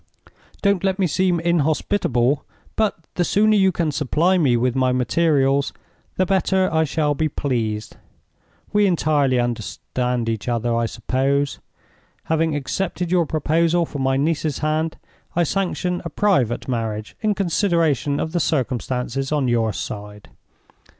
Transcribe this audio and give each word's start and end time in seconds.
Don't 0.63 0.83
let 0.83 0.97
me 0.97 1.05
seem 1.05 1.39
inhospitable; 1.39 2.43
but 2.75 2.97
the 3.13 3.23
sooner 3.23 3.55
you 3.55 3.71
can 3.71 3.91
supply 3.91 4.35
me 4.35 4.57
with 4.57 4.75
my 4.75 4.91
materials, 4.91 5.73
the 6.17 6.25
better 6.25 6.67
I 6.73 6.85
shall 6.85 7.13
be 7.13 7.29
pleased. 7.29 7.97
We 8.73 8.87
entirely 8.87 9.39
understand 9.39 10.27
each 10.27 10.47
other, 10.47 10.73
I 10.75 10.87
suppose? 10.87 11.59
Having 12.23 12.55
accepted 12.55 13.11
your 13.11 13.27
proposal 13.27 13.85
for 13.85 13.99
my 13.99 14.17
niece's 14.17 14.57
hand, 14.57 14.97
I 15.35 15.43
sanction 15.43 16.01
a 16.03 16.09
private 16.09 16.67
marriage 16.67 17.15
in 17.21 17.35
consideration 17.35 18.19
of 18.19 18.31
the 18.31 18.39
circumstances 18.39 19.31
on 19.31 19.47
your 19.47 19.71
side. 19.71 20.29